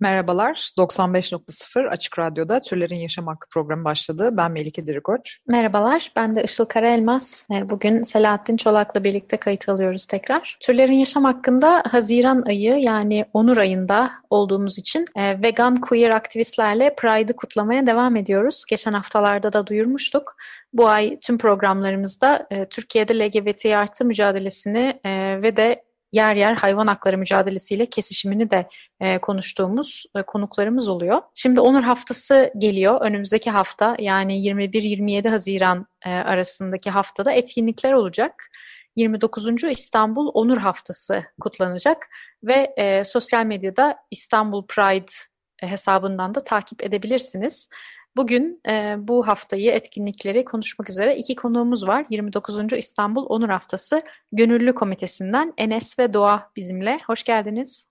[0.00, 4.30] Merhabalar, 95.0 Açık Radyo'da Türlerin Yaşam Hakkı programı başladı.
[4.32, 5.38] Ben Melike Dirikoç.
[5.46, 7.46] Merhabalar, ben de Işıl Karaelmaz.
[7.52, 10.56] Ee, bugün Selahattin Çolak'la birlikte kayıt alıyoruz tekrar.
[10.60, 17.36] Türlerin Yaşam Hakkında Haziran ayı yani Onur ayında olduğumuz için e, vegan queer aktivistlerle Pride'ı
[17.36, 18.64] kutlamaya devam ediyoruz.
[18.68, 20.36] Geçen haftalarda da duyurmuştuk.
[20.72, 26.86] Bu ay tüm programlarımızda e, Türkiye'de LGBT artı mücadelesini e, ve de yer yer hayvan
[26.86, 28.68] hakları mücadelesiyle kesişimini de
[29.00, 31.22] e, konuştuğumuz e, konuklarımız oluyor.
[31.34, 33.00] Şimdi Onur Haftası geliyor.
[33.00, 38.50] Önümüzdeki hafta yani 21-27 Haziran e, arasındaki haftada etkinlikler olacak.
[38.96, 39.64] 29.
[39.64, 42.08] İstanbul Onur Haftası kutlanacak
[42.42, 45.12] ve e, sosyal medyada İstanbul Pride
[45.60, 47.68] hesabından da takip edebilirsiniz.
[48.16, 52.06] Bugün e, bu haftayı, etkinlikleri konuşmak üzere iki konuğumuz var.
[52.10, 52.72] 29.
[52.72, 56.98] İstanbul Onur Haftası Gönüllü Komitesi'nden Enes ve Doğa bizimle.
[57.06, 57.86] Hoş geldiniz.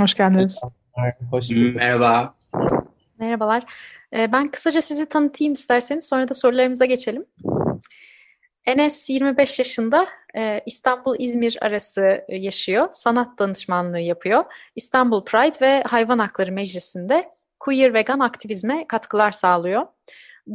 [0.00, 0.62] Hoş geldiniz.
[1.30, 1.76] Hoş bulduk.
[1.76, 2.34] Merhaba.
[3.18, 3.64] Merhabalar.
[4.12, 7.26] E, ben kısaca sizi tanıtayım isterseniz sonra da sorularımıza geçelim.
[8.66, 10.06] Enes 25 yaşında
[10.36, 12.88] e, İstanbul-İzmir arası yaşıyor.
[12.90, 14.44] Sanat danışmanlığı yapıyor.
[14.76, 19.86] İstanbul Pride ve Hayvan Hakları Meclisi'nde queer vegan aktivizme katkılar sağlıyor.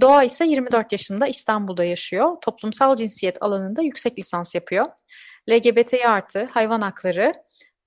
[0.02, 2.38] Doğa ise 24 yaşında İstanbul'da yaşıyor.
[2.42, 4.86] Toplumsal cinsiyet alanında yüksek lisans yapıyor.
[5.50, 7.34] LGBT artı, hayvan hakları,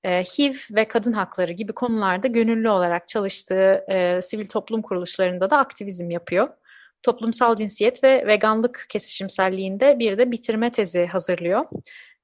[0.04, 5.58] e, HIV ve kadın hakları gibi konularda gönüllü olarak çalıştığı e, sivil toplum kuruluşlarında da
[5.58, 6.48] aktivizm yapıyor.
[7.02, 11.64] Toplumsal cinsiyet ve veganlık kesişimselliğinde bir de bitirme tezi hazırlıyor.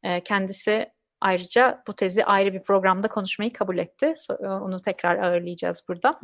[0.03, 0.91] E, kendisi
[1.21, 4.15] ayrıca bu tezi ayrı bir programda konuşmayı kabul etti.
[4.41, 6.21] Onu tekrar ağırlayacağız burada.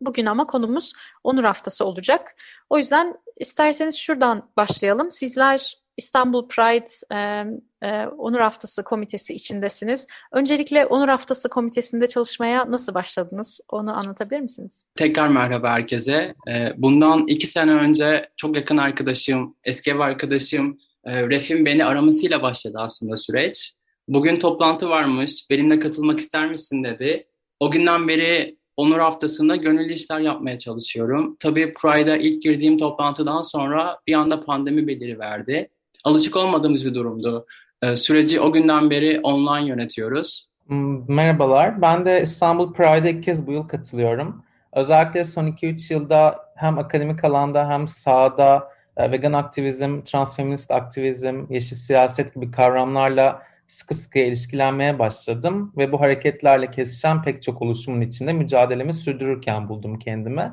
[0.00, 0.92] Bugün ama konumuz
[1.24, 2.36] Onur Haftası olacak.
[2.70, 5.10] O yüzden isterseniz şuradan başlayalım.
[5.10, 7.44] Sizler İstanbul Pride e,
[7.88, 10.06] e, Onur Haftası Komitesi içindesiniz.
[10.32, 13.60] Öncelikle Onur Haftası Komitesi'nde çalışmaya nasıl başladınız?
[13.68, 14.84] Onu anlatabilir misiniz?
[14.96, 16.34] Tekrar merhaba herkese.
[16.48, 22.42] E, bundan iki sene önce çok yakın arkadaşım, eski ev arkadaşım e, Ref'in beni aramasıyla
[22.42, 23.74] başladı aslında süreç.
[24.08, 27.26] Bugün toplantı varmış, benimle katılmak ister misin dedi.
[27.60, 31.36] O günden beri Onur haftasında gönüllü işler yapmaya çalışıyorum.
[31.40, 35.68] Tabii Pride'a ilk girdiğim toplantıdan sonra bir anda pandemi beliri verdi.
[36.04, 37.46] Alışık olmadığımız bir durumdu.
[37.82, 40.48] Ee, süreci o günden beri online yönetiyoruz.
[40.66, 44.44] Hmm, merhabalar, ben de İstanbul Pride'a ilk kez bu yıl katılıyorum.
[44.72, 51.76] Özellikle son 2-3 yılda hem akademik alanda hem sahada e, vegan aktivizm, transfeminist aktivizm, yeşil
[51.76, 58.32] siyaset gibi kavramlarla sıkı sıkı ilişkilenmeye başladım ve bu hareketlerle kesişen pek çok oluşumun içinde
[58.32, 60.52] mücadelemi sürdürürken buldum kendimi.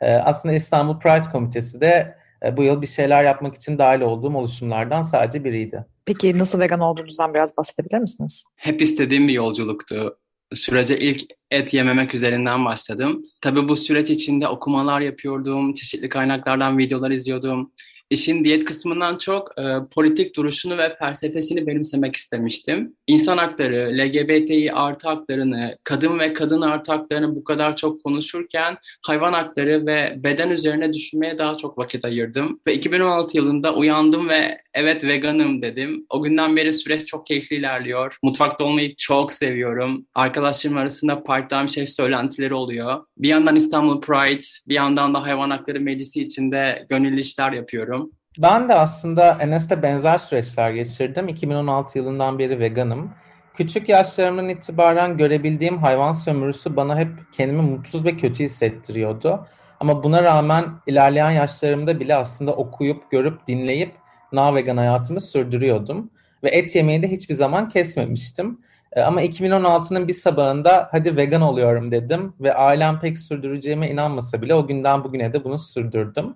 [0.00, 4.36] Ee, aslında İstanbul Pride Komitesi de e, bu yıl bir şeyler yapmak için dahil olduğum
[4.36, 5.84] oluşumlardan sadece biriydi.
[6.06, 8.44] Peki nasıl vegan olduğunuzdan biraz bahsedebilir misiniz?
[8.56, 10.18] Hep istediğim bir yolculuktu.
[10.54, 13.22] Sürece ilk et yememek üzerinden başladım.
[13.40, 17.72] Tabii bu süreç içinde okumalar yapıyordum, çeşitli kaynaklardan videolar izliyordum
[18.10, 19.62] işin diyet kısmından çok e,
[19.94, 22.94] politik duruşunu ve felsefesini benimsemek istemiştim.
[23.06, 28.76] İnsan hakları, LGBTİ artı haklarını, kadın ve kadın artı haklarını bu kadar çok konuşurken
[29.06, 32.60] hayvan hakları ve beden üzerine düşünmeye daha çok vakit ayırdım.
[32.66, 36.06] Ve 2016 yılında uyandım ve evet veganım dedim.
[36.10, 38.16] O günden beri süreç çok keyifli ilerliyor.
[38.22, 40.06] Mutfakta olmayı çok seviyorum.
[40.14, 43.04] Arkadaşlarım arasında part-time şef söylentileri oluyor.
[43.18, 47.97] Bir yandan İstanbul Pride, bir yandan da Hayvan Hakları Meclisi içinde gönüllü işler yapıyorum.
[48.38, 51.28] Ben de aslında Enes'te benzer süreçler geçirdim.
[51.28, 53.10] 2016 yılından beri veganım.
[53.54, 59.46] Küçük yaşlarımdan itibaren görebildiğim hayvan sömürüsü bana hep kendimi mutsuz ve kötü hissettiriyordu.
[59.80, 63.92] Ama buna rağmen ilerleyen yaşlarımda bile aslında okuyup, görüp, dinleyip
[64.32, 66.10] na vegan hayatımı sürdürüyordum.
[66.44, 68.60] Ve et yemeği de hiçbir zaman kesmemiştim.
[68.92, 74.54] E, ama 2016'nın bir sabahında hadi vegan oluyorum dedim ve ailem pek sürdüreceğime inanmasa bile
[74.54, 76.34] o günden bugüne de bunu sürdürdüm.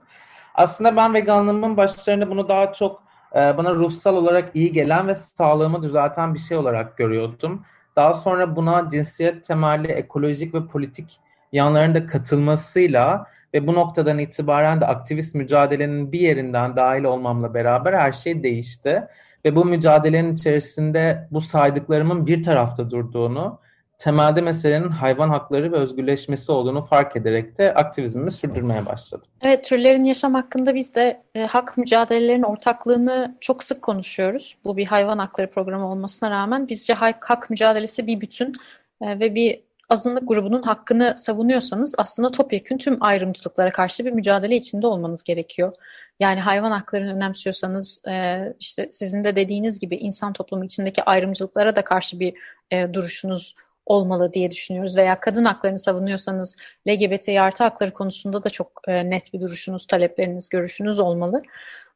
[0.54, 3.02] Aslında ben veganlığımın başlarında bunu daha çok
[3.34, 7.62] e, bana ruhsal olarak iyi gelen ve sağlığımı düzelten bir şey olarak görüyordum.
[7.96, 11.20] Daha sonra buna cinsiyet temelli ekolojik ve politik
[11.52, 17.92] yanların da katılmasıyla ve bu noktadan itibaren de aktivist mücadelenin bir yerinden dahil olmamla beraber
[17.92, 19.08] her şey değişti.
[19.44, 23.58] Ve bu mücadelenin içerisinde bu saydıklarımın bir tarafta durduğunu,
[24.02, 29.28] temelde meselenin hayvan hakları ve özgürleşmesi olduğunu fark ederek de aktivizmimi sürdürmeye başladım.
[29.42, 34.56] Evet, türlerin yaşam hakkında biz de e, hak mücadelelerinin ortaklığını çok sık konuşuyoruz.
[34.64, 38.52] Bu bir hayvan hakları programı olmasına rağmen bizce hak, hak mücadelesi bir bütün
[39.02, 44.86] e, ve bir azınlık grubunun hakkını savunuyorsanız aslında topyekün tüm ayrımcılıklara karşı bir mücadele içinde
[44.86, 45.72] olmanız gerekiyor.
[46.20, 51.84] Yani hayvan haklarını önemsiyorsanız e, işte sizin de dediğiniz gibi insan toplumu içindeki ayrımcılıklara da
[51.84, 52.34] karşı bir
[52.70, 53.54] e, duruşunuz
[53.86, 54.96] olmalı diye düşünüyoruz.
[54.96, 56.56] Veya kadın haklarını savunuyorsanız
[56.88, 61.42] LGBT artı hakları konusunda da çok e, net bir duruşunuz, talepleriniz, görüşünüz olmalı.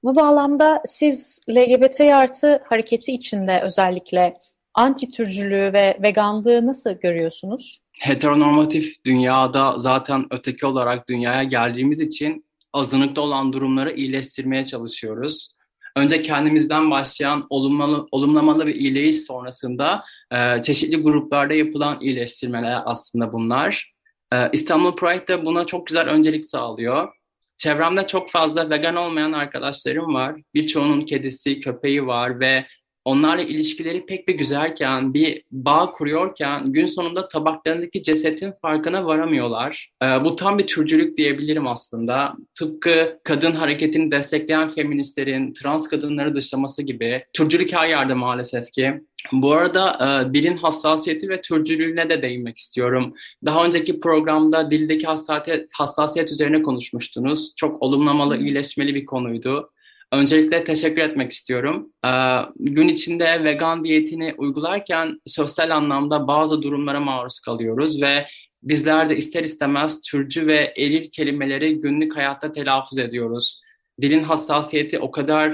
[0.03, 4.37] Bu bağlamda siz LGBT artı hareketi içinde özellikle
[4.75, 7.79] anti-türcülüğü ve veganlığı nasıl görüyorsunuz?
[8.00, 15.56] Heteronormatif dünyada zaten öteki olarak dünyaya geldiğimiz için azınlıkta olan durumları iyileştirmeye çalışıyoruz.
[15.96, 23.93] Önce kendimizden başlayan olumlalı, olumlamalı bir iyileşiş sonrasında e, çeşitli gruplarda yapılan iyileştirmeler aslında bunlar.
[24.32, 27.12] E, İstanbul Pride de buna çok güzel öncelik sağlıyor.
[27.56, 30.37] Çevremde çok fazla vegan olmayan arkadaşlarım var.
[30.54, 32.66] Birçoğunun kedisi, köpeği var ve
[33.06, 39.91] onlarla ilişkileri pek bir güzelken, bir bağ kuruyorken gün sonunda tabaklarındaki cesetin farkına varamıyorlar.
[40.03, 42.35] Ee, bu tam bir türcülük diyebilirim aslında.
[42.58, 47.25] Tıpkı kadın hareketini destekleyen feministlerin trans kadınları dışlaması gibi.
[47.32, 49.00] Türcülük her yerde maalesef ki.
[49.32, 49.93] Bu arada
[50.31, 53.14] e, dilin hassasiyeti ve türcülüğüne de değinmek istiyorum.
[53.44, 57.53] Daha önceki programda dildeki hassasiyet, hassasiyet üzerine konuşmuştunuz.
[57.56, 59.70] Çok olumlamalı, iyileşmeli bir konuydu.
[60.12, 61.93] Öncelikle teşekkür etmek istiyorum.
[62.06, 62.11] Ee,
[62.58, 68.26] gün içinde vegan diyetini uygularken sosyal anlamda bazı durumlara maruz kalıyoruz ve
[68.62, 73.61] bizler de ister istemez türcü ve eril kelimeleri günlük hayatta telaffuz ediyoruz.
[74.00, 75.50] Dilin hassasiyeti o kadar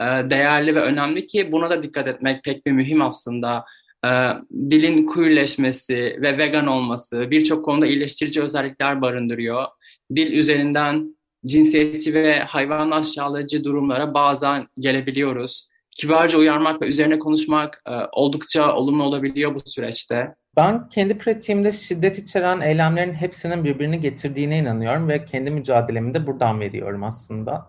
[0.00, 3.64] e, değerli ve önemli ki buna da dikkat etmek pek bir mühim aslında.
[4.04, 4.10] E,
[4.70, 9.64] dilin queerleşmesi ve vegan olması birçok konuda iyileştirici özellikler barındırıyor.
[10.14, 15.68] Dil üzerinden cinsiyetçi ve hayvan aşağılayıcı durumlara bazen gelebiliyoruz.
[15.90, 20.34] Kibarca uyarmak ve üzerine konuşmak e, oldukça olumlu olabiliyor bu süreçte.
[20.56, 26.60] Ben kendi pratiğimde şiddet içeren eylemlerin hepsinin birbirini getirdiğine inanıyorum ve kendi mücadelemi de buradan
[26.60, 27.66] veriyorum aslında.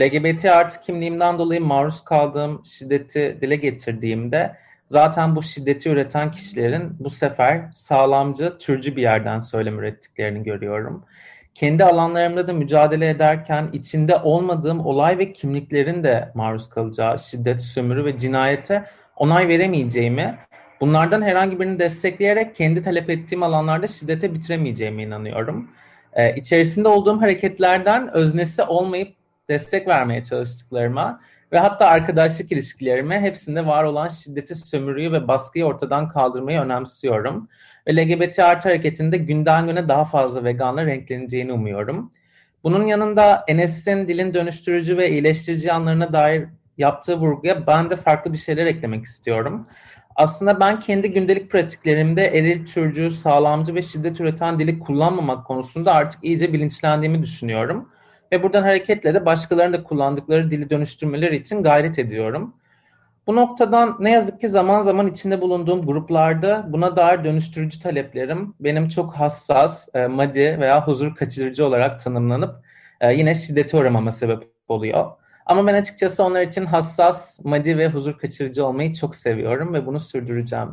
[0.00, 7.10] LGBT artı kimliğimden dolayı maruz kaldığım şiddeti dile getirdiğimde zaten bu şiddeti üreten kişilerin bu
[7.10, 11.04] sefer sağlamcı, türcü bir yerden söylem ürettiklerini görüyorum
[11.54, 18.04] kendi alanlarımda da mücadele ederken içinde olmadığım olay ve kimliklerin de maruz kalacağı şiddet, sömürü
[18.04, 18.84] ve cinayete
[19.16, 20.38] onay veremeyeceğimi,
[20.80, 25.70] bunlardan herhangi birini destekleyerek kendi talep ettiğim alanlarda şiddete bitiremeyeceğime inanıyorum.
[26.12, 29.14] Ee, içerisinde olduğum hareketlerden öznesi olmayıp
[29.48, 31.18] destek vermeye çalıştıklarıma
[31.52, 37.48] ve hatta arkadaşlık ilişkilerime hepsinde var olan şiddeti, sömürüyü ve baskıyı ortadan kaldırmayı önemsiyorum
[37.86, 42.10] ve LGBT artı hareketinde günden güne daha fazla veganla renkleneceğini umuyorum.
[42.64, 48.38] Bunun yanında Enes'in dilin dönüştürücü ve iyileştirici yanlarına dair yaptığı vurguya ben de farklı bir
[48.38, 49.66] şeyler eklemek istiyorum.
[50.16, 56.24] Aslında ben kendi gündelik pratiklerimde eril, türcü, sağlamcı ve şiddet üreten dili kullanmamak konusunda artık
[56.24, 57.88] iyice bilinçlendiğimi düşünüyorum.
[58.32, 62.54] Ve buradan hareketle de başkalarının da kullandıkları dili dönüştürmeleri için gayret ediyorum.
[63.26, 68.88] Bu noktadan ne yazık ki zaman zaman içinde bulunduğum gruplarda buna dair dönüştürücü taleplerim benim
[68.88, 72.64] çok hassas, e, madi veya huzur kaçırıcı olarak tanımlanıp
[73.00, 75.10] e, yine şiddete uğramama sebep oluyor.
[75.46, 80.00] Ama ben açıkçası onlar için hassas, madi ve huzur kaçırıcı olmayı çok seviyorum ve bunu
[80.00, 80.68] sürdüreceğim.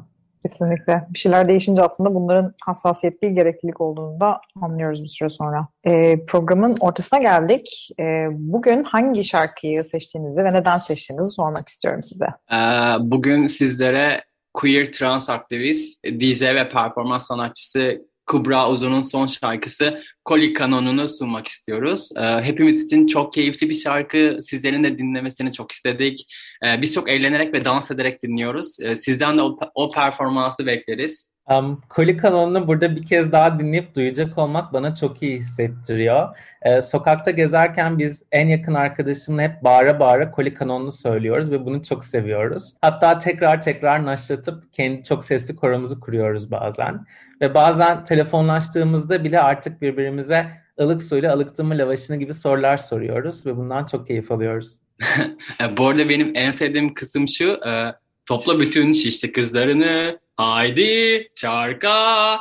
[0.45, 1.07] Kesinlikle.
[1.09, 5.67] Bir şeyler değişince aslında bunların hassasiyet değil gereklilik olduğunu da anlıyoruz bir süre sonra.
[5.85, 7.89] Ee, programın ortasına geldik.
[7.99, 12.25] Ee, bugün hangi şarkıyı seçtiğinizi ve neden seçtiğinizi sormak istiyorum size.
[12.51, 12.57] Ee,
[12.99, 21.09] bugün sizlere queer trans aktivist, DJ ve performans sanatçısı Kubra Uzun'un son şarkısı Koli Kanonu'nu
[21.09, 22.09] sunmak istiyoruz.
[22.17, 24.39] Ee, hepimiz için çok keyifli bir şarkı.
[24.41, 26.33] Sizlerin de dinlemesini çok istedik.
[26.65, 28.77] Ee, biz çok eğlenerek ve dans ederek dinliyoruz.
[28.79, 31.31] Ee, sizden de o, o performansı bekleriz.
[31.55, 36.37] Um, Koli Kanonu'nu burada bir kez daha dinleyip duyacak olmak bana çok iyi hissettiriyor.
[36.61, 41.83] Ee, sokakta gezerken biz en yakın arkadaşımla hep bağıra bağıra Koli Kanonu'nu söylüyoruz ve bunu
[41.83, 42.73] çok seviyoruz.
[42.81, 47.05] Hatta tekrar tekrar naşlatıp kendi çok sesli koromuzu kuruyoruz bazen.
[47.41, 50.47] Ve bazen telefonlaştığımızda bile artık birbirimize
[50.81, 54.79] ılık suyla ılıktı lavaşını gibi sorular soruyoruz ve bundan çok keyif alıyoruz.
[55.77, 57.93] Bu arada benim en sevdiğim kısım şu, e,
[58.29, 62.37] topla bütün şişli kızlarını, haydi çarka.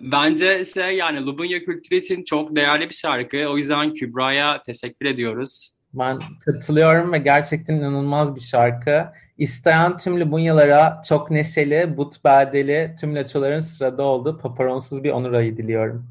[0.00, 3.46] Bence şey yani Lubunya kültürü için çok değerli bir şarkı.
[3.48, 5.70] O yüzden Kübra'ya teşekkür ediyoruz.
[5.94, 9.04] Ben katılıyorum ve gerçekten inanılmaz bir şarkı.
[9.38, 15.56] İsteyen tüm Lubunyalara çok neşeli, but beldeli, tüm leçoların sırada olduğu paparonsuz bir onur ayı
[15.56, 16.06] diliyorum.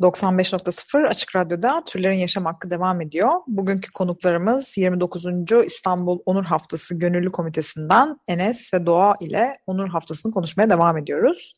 [0.00, 3.30] 95.0 Açık Radyo'da Türlerin Yaşam Hakkı devam ediyor.
[3.46, 5.24] Bugünkü konuklarımız 29.
[5.64, 11.52] İstanbul Onur Haftası Gönüllü Komitesi'nden Enes ve Doğa ile Onur Haftası'nı konuşmaya devam ediyoruz.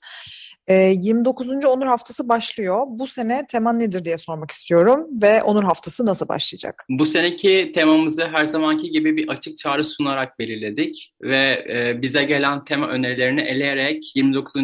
[0.69, 1.49] 29.
[1.49, 2.83] Ee, Onur Haftası başlıyor.
[2.89, 6.87] Bu sene tema nedir diye sormak istiyorum ve Onur Haftası nasıl başlayacak?
[6.91, 12.65] Bu seneki temamızı her zamanki gibi bir açık çağrı sunarak belirledik ve e, bize gelen
[12.65, 14.55] tema önerilerini eleyerek 29.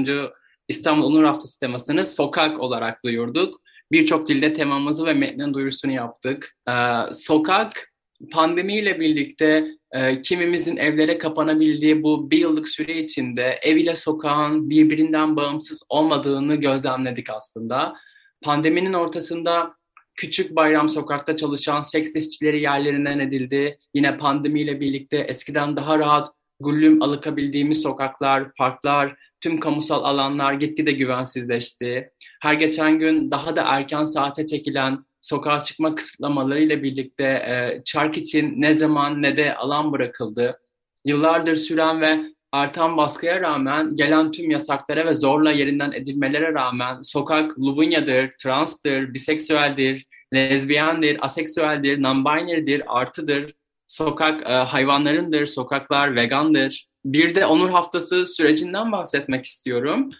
[0.69, 3.61] İstanbul Onur Haftası temasını sokak olarak duyurduk.
[3.93, 6.57] Birçok dilde temamızı ve metnin duyurusunu yaptık.
[6.69, 6.73] Ee,
[7.13, 7.93] sokak
[8.31, 15.37] pandemiyle birlikte e, kimimizin evlere kapanabildiği bu bir yıllık süre içinde ev ile sokağın birbirinden
[15.37, 17.95] bağımsız olmadığını gözlemledik aslında.
[18.43, 19.75] Pandeminin ortasında
[20.15, 23.79] küçük bayram sokakta çalışan seks işçileri yerlerinden edildi.
[23.95, 26.29] Yine pandemiyle birlikte eskiden daha rahat
[26.63, 32.11] güllüm alıkabildiğimiz sokaklar, parklar, tüm kamusal alanlar gitgide güvensizleşti.
[32.43, 38.61] Her geçen gün daha da erken saate çekilen sokağa çıkma kısıtlamalarıyla birlikte e, çark için
[38.61, 40.61] ne zaman ne de alan bırakıldı.
[41.05, 42.19] Yıllardır süren ve
[42.53, 50.07] artan baskıya rağmen gelen tüm yasaklara ve zorla yerinden edilmelere rağmen sokak Lubunyadır, transtır, biseksüeldir,
[50.35, 53.55] lezbiyendir, aseksüeldir, non-binary'dir, artıdır.
[53.93, 56.87] Sokak e, hayvanlarındır, sokaklar vegandır.
[57.05, 60.11] Bir de Onur Haftası sürecinden bahsetmek istiyorum.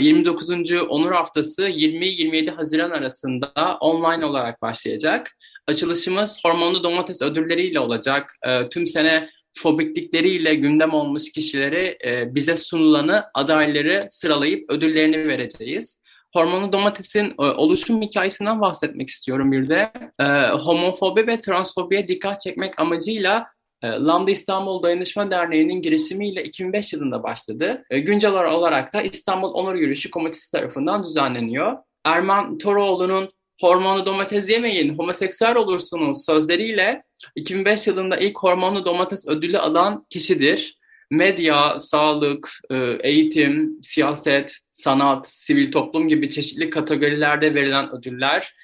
[0.00, 0.50] 29.
[0.72, 5.36] Ee, Onur Haftası 20-27 Haziran arasında online olarak başlayacak.
[5.66, 8.36] Açılışımız hormonlu domates ödülleriyle olacak.
[8.46, 16.01] Ee, tüm sene fobiklikleriyle gündem olmuş kişileri e, bize sunulanı, adayları sıralayıp ödüllerini vereceğiz.
[16.34, 19.92] Hormonlu domatesin e, oluşum hikayesinden bahsetmek istiyorum bir de.
[20.20, 23.46] Ee, homofobi ve transfobiye dikkat çekmek amacıyla
[23.82, 27.84] e, Lambda İstanbul Dayanışma Derneği'nin girişimiyle 2005 yılında başladı.
[27.90, 31.76] E, güncel olarak da İstanbul Onur Yürüyüşü Komitesi tarafından düzenleniyor.
[32.04, 37.02] Erman Toroğlu'nun hormonlu domates yemeyin, homoseksüel olursunuz sözleriyle
[37.36, 40.78] 2005 yılında ilk hormonlu domates ödülü alan kişidir.
[41.12, 48.54] Medya, sağlık, e, eğitim, siyaset, sanat, sivil toplum gibi çeşitli kategorilerde verilen ödüller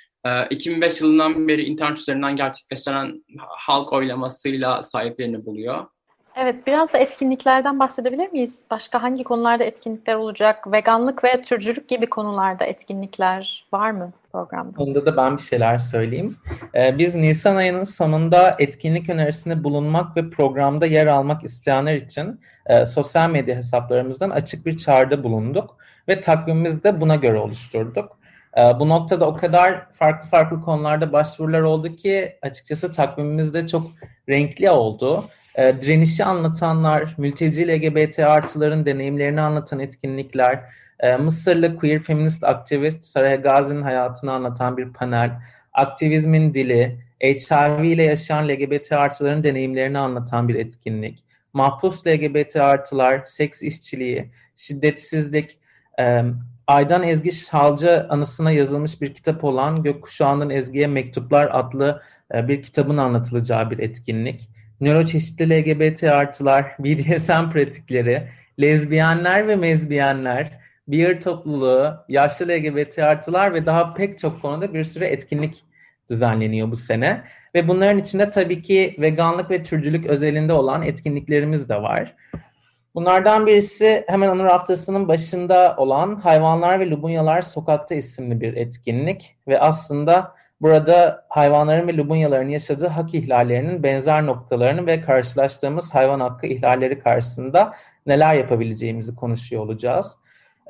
[0.51, 5.87] 2005 ee, yılından beri internet üzerinden gerçekleşen halk oylamasıyla sahiplerini buluyor.
[6.41, 8.65] Evet, biraz da etkinliklerden bahsedebilir miyiz?
[8.71, 10.73] Başka hangi konularda etkinlikler olacak?
[10.73, 14.83] Veganlık ve türcülük gibi konularda etkinlikler var mı programda?
[14.83, 16.37] Onda da ben bir şeyler söyleyeyim.
[16.75, 22.85] Ee, biz Nisan ayının sonunda etkinlik önerisinde bulunmak ve programda yer almak isteyenler için e,
[22.85, 25.77] sosyal medya hesaplarımızdan açık bir çağrıda bulunduk
[26.09, 28.19] ve takvimimizi de buna göre oluşturduk.
[28.59, 33.91] Ee, bu noktada o kadar farklı farklı konularda başvurular oldu ki açıkçası takvimimizde çok
[34.29, 35.25] renkli oldu.
[35.59, 40.61] Ee, direnişi anlatanlar, mülteci LGBT artıların deneyimlerini anlatan etkinlikler,
[41.01, 45.31] e, Mısırlı queer feminist aktivist Sarah Gazi'nin hayatını anlatan bir panel,
[45.73, 53.63] aktivizmin dili, HIV ile yaşayan LGBT artıların deneyimlerini anlatan bir etkinlik, mahpus LGBT artılar, seks
[53.63, 55.59] işçiliği, şiddetsizlik,
[56.01, 56.23] e,
[56.67, 62.03] Aydan Ezgi Şalcı anısına yazılmış bir kitap olan Gökkuşağı'nın Ezgi'ye Mektuplar adlı
[62.35, 64.49] e, bir kitabın anlatılacağı bir etkinlik.
[64.81, 68.29] Nöroçeşitli LGBT artılar, BDSM pratikleri,
[68.61, 70.51] lezbiyenler ve mezbiyenler,
[70.89, 75.65] beer topluluğu, yaşlı LGBT artılar ve daha pek çok konuda bir sürü etkinlik
[76.11, 77.23] düzenleniyor bu sene.
[77.55, 82.15] Ve bunların içinde tabii ki veganlık ve türcülük özelinde olan etkinliklerimiz de var.
[82.95, 89.61] Bunlardan birisi hemen Onur Haftası'nın başında olan Hayvanlar ve Lubunyalar Sokakta isimli bir etkinlik ve
[89.61, 96.99] aslında burada hayvanların ve lubunyaların yaşadığı hak ihlallerinin benzer noktalarını ve karşılaştığımız hayvan hakkı ihlalleri
[96.99, 97.75] karşısında
[98.07, 100.17] neler yapabileceğimizi konuşuyor olacağız.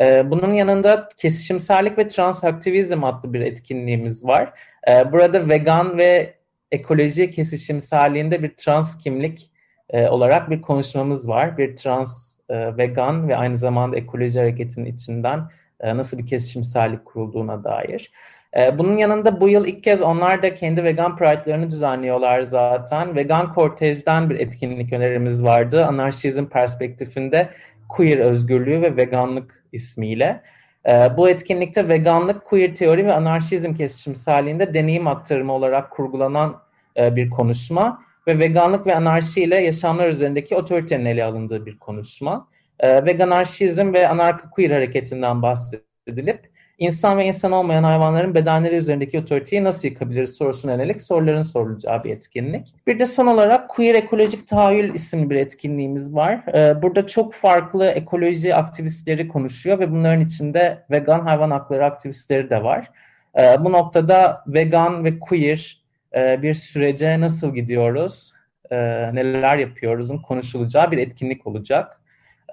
[0.00, 4.52] Ee, bunun yanında kesişimsellik ve transaktivizm adlı bir etkinliğimiz var.
[4.88, 6.34] Ee, burada vegan ve
[6.72, 9.50] ekoloji kesişimselliğinde bir trans kimlik
[9.90, 11.58] e, olarak bir konuşmamız var.
[11.58, 15.40] Bir trans, e, vegan ve aynı zamanda ekoloji hareketinin içinden
[15.80, 18.12] e, nasıl bir kesişimsellik kurulduğuna dair.
[18.56, 23.16] E, bunun yanında bu yıl ilk kez onlar da kendi vegan pride'larını düzenliyorlar zaten.
[23.16, 25.84] Vegan Kortej'den bir etkinlik önerimiz vardı.
[25.84, 27.48] Anarşizm perspektifinde
[27.88, 30.42] queer özgürlüğü ve veganlık ismiyle.
[30.86, 36.62] E, bu etkinlikte veganlık, queer teori ve anarşizm kesişimselliğinde deneyim aktarımı olarak kurgulanan
[36.96, 42.48] e, bir konuşma ve veganlık ve anarşi ile yaşamlar üzerindeki otoritenin ele alındığı bir konuşma.
[42.80, 49.88] E, veganarşizm ve anarko-queer hareketinden bahsedilip insan ve insan olmayan hayvanların bedenleri üzerindeki otoriteyi nasıl
[49.88, 52.74] yıkabiliriz sorusuna yönelik soruların sorulacağı bir etkinlik.
[52.86, 56.42] Bir de son olarak Queer Ekolojik Tahayyül isimli bir etkinliğimiz var.
[56.54, 62.62] Ee, burada çok farklı ekoloji aktivistleri konuşuyor ve bunların içinde vegan hayvan hakları aktivistleri de
[62.62, 62.90] var.
[63.38, 65.82] Ee, bu noktada vegan ve queer
[66.14, 68.32] e, bir sürece nasıl gidiyoruz,
[68.70, 68.76] e,
[69.14, 71.98] neler yapıyoruzun konuşulacağı bir etkinlik olacak.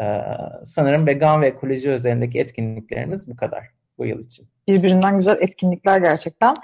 [0.02, 0.22] Ee,
[0.64, 3.68] sanırım vegan ve ekoloji üzerindeki etkinliklerimiz bu kadar
[3.98, 4.48] bu yıl için.
[4.68, 6.56] Birbirinden güzel etkinlikler gerçekten.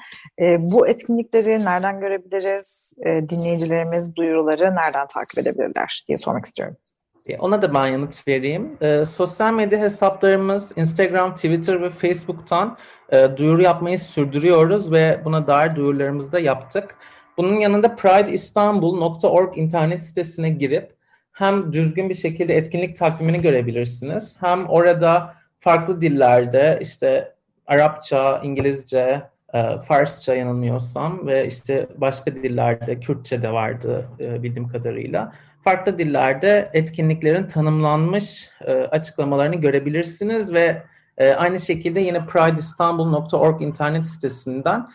[0.41, 2.93] E, bu etkinlikleri nereden görebiliriz?
[3.05, 6.77] E, dinleyicilerimiz duyuruları nereden takip edebilirler diye sormak istiyorum.
[7.25, 8.77] E, ona da ben yanıt vereyim.
[8.81, 12.77] E, sosyal medya hesaplarımız Instagram, Twitter ve Facebook'tan
[13.09, 16.95] e, duyuru yapmayı sürdürüyoruz ve buna dair duyurularımızı da yaptık.
[17.38, 20.93] Bunun yanında prideistanbul.org internet sitesine girip
[21.31, 24.38] hem düzgün bir şekilde etkinlik takvimini görebilirsiniz.
[24.41, 27.33] Hem orada farklı dillerde işte
[27.67, 29.21] Arapça, İngilizce,
[29.53, 35.33] e, Farsça yanılmıyorsam ve işte başka dillerde, Kürtçe de vardı e, bildiğim kadarıyla.
[35.63, 40.83] Farklı dillerde etkinliklerin tanımlanmış e, açıklamalarını görebilirsiniz ve
[41.37, 44.87] aynı şekilde yine prideistanbul.org internet sitesinden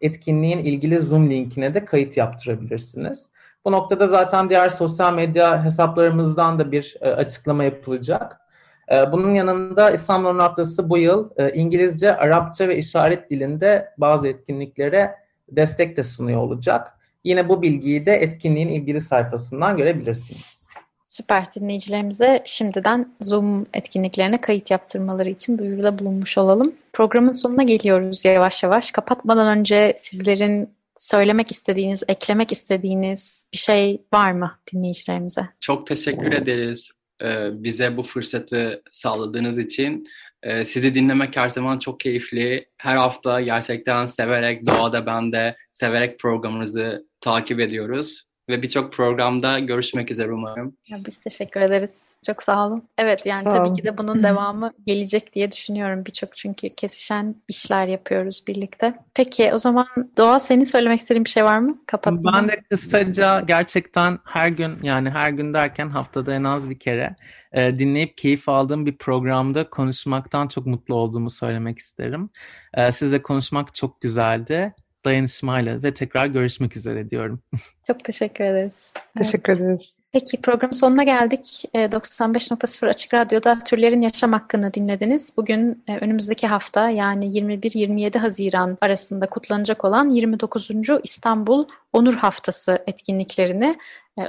[0.00, 3.30] etkinliğin ilgili Zoom linkine de kayıt yaptırabilirsiniz.
[3.64, 8.45] Bu noktada zaten diğer sosyal medya hesaplarımızdan da bir açıklama yapılacak.
[8.92, 15.14] Ee, bunun yanında İstanbul Haftası bu yıl e, İngilizce, Arapça ve işaret dilinde bazı etkinliklere
[15.48, 16.92] destek de sunuyor olacak.
[17.24, 20.66] Yine bu bilgiyi de etkinliğin ilgili sayfasından görebilirsiniz.
[21.04, 26.74] Süper dinleyicilerimize şimdiden Zoom etkinliklerine kayıt yaptırmaları için duyuruda bulunmuş olalım.
[26.92, 28.90] Programın sonuna geliyoruz yavaş yavaş.
[28.90, 35.48] Kapatmadan önce sizlerin söylemek istediğiniz, eklemek istediğiniz bir şey var mı dinleyicilerimize?
[35.60, 36.95] Çok teşekkür ederiz
[37.52, 40.04] bize bu fırsatı sağladığınız için.
[40.42, 42.68] E, sizi dinlemek her zaman çok keyifli.
[42.78, 50.10] Her hafta gerçekten severek, doğada ben de severek programınızı takip ediyoruz ve birçok programda görüşmek
[50.10, 50.76] üzere umarım.
[50.88, 52.08] Ya biz teşekkür ederiz.
[52.26, 52.82] Çok sağ olun.
[52.98, 53.74] Evet yani sağ tabii olun.
[53.76, 56.04] ki de bunun devamı gelecek diye düşünüyorum.
[56.06, 58.94] Birçok çünkü kesişen işler yapıyoruz birlikte.
[59.14, 59.86] Peki o zaman
[60.16, 61.78] Doğa senin söylemek istediğin bir şey var mı?
[61.86, 62.48] Kapatmadan.
[62.48, 67.16] Ben de kısaca gerçekten her gün yani her gün derken haftada en az bir kere
[67.52, 72.30] e, dinleyip keyif aldığım bir programda konuşmaktan çok mutlu olduğumu söylemek isterim.
[72.74, 74.74] E, sizle konuşmak çok güzeldi
[75.06, 77.40] dayanışmayla ve tekrar görüşmek üzere diyorum.
[77.86, 78.94] Çok teşekkür ederiz.
[79.18, 79.96] Teşekkür ederiz.
[80.12, 81.64] Peki programın sonuna geldik.
[81.74, 85.32] 95.0 Açık Radyo'da Türlerin Yaşam Hakkını dinlediniz.
[85.36, 90.70] Bugün e, önümüzdeki hafta yani 21-27 Haziran arasında kutlanacak olan 29.
[91.02, 93.78] İstanbul Onur Haftası etkinliklerini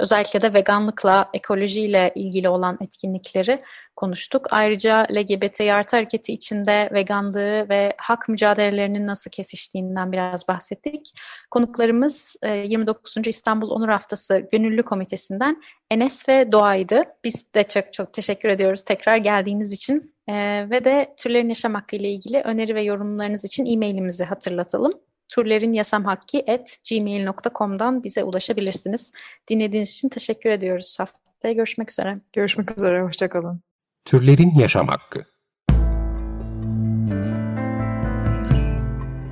[0.00, 3.62] özellikle de veganlıkla, ekolojiyle ilgili olan etkinlikleri
[3.96, 4.46] konuştuk.
[4.50, 11.12] Ayrıca LGBT artı hareketi içinde veganlığı ve hak mücadelelerinin nasıl kesiştiğinden biraz bahsettik.
[11.50, 13.16] Konuklarımız 29.
[13.16, 17.04] E, İstanbul Onur Haftası Gönüllü Komitesi'nden Enes ve Doğa'ydı.
[17.24, 20.14] Biz de çok çok teşekkür ediyoruz tekrar geldiğiniz için.
[20.28, 24.92] Ee, ve de türlerin yaşam hakkı ile ilgili öneri ve yorumlarınız için e-mailimizi hatırlatalım
[25.28, 29.12] turlerinyasamhakki.gmail.com'dan bize ulaşabilirsiniz.
[29.48, 30.96] Dinlediğiniz için teşekkür ediyoruz.
[30.98, 32.14] Haftaya görüşmek üzere.
[32.32, 33.60] Görüşmek üzere, hoşçakalın.
[34.04, 35.24] Türlerin Yaşam Hakkı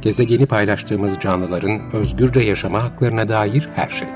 [0.07, 4.09] Gezegeni paylaştığımız canlıların özgürce yaşama haklarına dair her şey.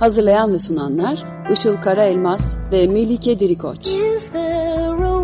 [0.00, 3.88] Hazırlayan ve sunanlar Işıl Karaelmaz ve Melike Dirikoç.
[3.88, 5.15] Is there